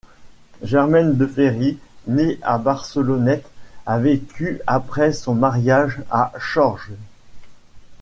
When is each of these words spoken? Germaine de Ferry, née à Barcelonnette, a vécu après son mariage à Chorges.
Germaine 0.63 1.15
de 1.15 1.27
Ferry, 1.27 1.77
née 2.07 2.39
à 2.41 2.57
Barcelonnette, 2.57 3.45
a 3.85 3.99
vécu 3.99 4.59
après 4.65 5.11
son 5.13 5.35
mariage 5.35 5.99
à 6.09 6.33
Chorges. 6.39 6.93